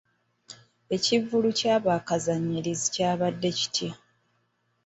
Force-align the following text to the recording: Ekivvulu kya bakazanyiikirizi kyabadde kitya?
Ekivvulu 0.95 1.49
kya 1.59 1.75
bakazanyiikirizi 1.85 2.85
kyabadde 2.93 3.49
kitya? 3.57 3.91